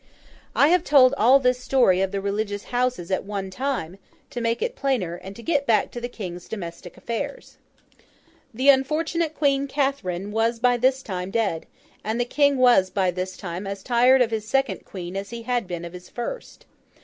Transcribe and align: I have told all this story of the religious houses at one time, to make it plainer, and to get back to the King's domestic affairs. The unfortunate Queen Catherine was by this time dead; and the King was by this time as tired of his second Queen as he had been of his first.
I 0.55 0.69
have 0.69 0.83
told 0.83 1.13
all 1.15 1.39
this 1.39 1.59
story 1.59 2.01
of 2.01 2.11
the 2.11 2.19
religious 2.21 2.63
houses 2.73 3.11
at 3.11 3.23
one 3.23 3.51
time, 3.51 3.99
to 4.31 4.41
make 4.41 4.63
it 4.63 4.75
plainer, 4.75 5.13
and 5.13 5.35
to 5.35 5.43
get 5.43 5.67
back 5.67 5.91
to 5.91 6.01
the 6.01 6.09
King's 6.09 6.47
domestic 6.47 6.97
affairs. 6.97 7.57
The 8.51 8.69
unfortunate 8.69 9.35
Queen 9.35 9.67
Catherine 9.67 10.31
was 10.31 10.57
by 10.57 10.75
this 10.77 11.03
time 11.03 11.29
dead; 11.29 11.67
and 12.03 12.19
the 12.19 12.25
King 12.25 12.57
was 12.57 12.89
by 12.89 13.11
this 13.11 13.37
time 13.37 13.67
as 13.67 13.83
tired 13.83 14.23
of 14.23 14.31
his 14.31 14.47
second 14.47 14.85
Queen 14.85 15.15
as 15.15 15.29
he 15.29 15.43
had 15.43 15.67
been 15.67 15.85
of 15.85 15.93
his 15.93 16.09
first. 16.09 16.65